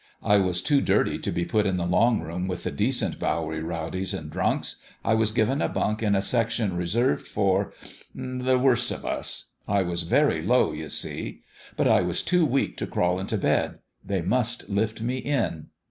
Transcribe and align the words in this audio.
I 0.23 0.37
was 0.37 0.63
too 0.63 0.81
dirty 0.81 1.19
to 1.19 1.31
be 1.31 1.45
put 1.45 1.67
in 1.67 1.77
the 1.77 1.85
long 1.85 2.21
room 2.21 2.47
with 2.47 2.63
the 2.63 2.71
decent 2.71 3.19
Bowery 3.19 3.61
rowdies 3.61 4.15
and 4.15 4.31
drunks. 4.31 4.77
I 5.05 5.13
was 5.13 5.31
given 5.31 5.61
a 5.61 5.69
bunk 5.69 6.01
in 6.01 6.15
a 6.15 6.23
section 6.23 6.75
reserved 6.75 7.27
for 7.27 7.71
the 8.15 8.57
worst 8.57 8.89
of 8.89 9.05
us.... 9.05 9.51
I 9.67 9.83
was 9.83 10.01
very 10.01 10.41
low, 10.41 10.71
you 10.71 10.89
see.... 10.89 11.41
But 11.77 11.87
I 11.87 12.01
was 12.01 12.23
too 12.23 12.47
weak 12.47 12.77
to 12.77 12.87
crawl 12.87 13.19
into 13.19 13.37
bed; 13.37 13.77
they 14.03 14.23
must 14.23 14.69
lift 14.69 15.01
me 15.01 15.17
in. 15.19 15.67